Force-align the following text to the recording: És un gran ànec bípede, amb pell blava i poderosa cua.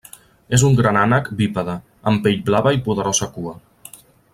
És 0.57 0.63
un 0.69 0.77
gran 0.79 0.97
ànec 1.01 1.29
bípede, 1.41 1.77
amb 2.13 2.25
pell 2.25 2.43
blava 2.49 2.75
i 2.79 2.83
poderosa 2.89 3.33
cua. 3.37 3.59